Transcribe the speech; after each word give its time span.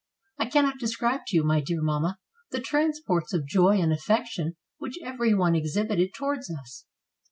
I 0.39 0.47
cannot 0.47 0.79
describe 0.79 1.27
to 1.27 1.35
you, 1.35 1.43
my 1.43 1.61
dear 1.61 1.79
mamma, 1.79 2.17
the 2.49 2.59
trans 2.59 2.99
ports 2.99 3.33
of 3.33 3.45
joy 3.45 3.79
and 3.79 3.93
affection 3.93 4.55
which 4.79 4.97
every 5.03 5.35
one 5.35 5.53
exhibited 5.53 6.09
to 6.15 6.23
wards 6.23 6.49
us. 6.51 6.85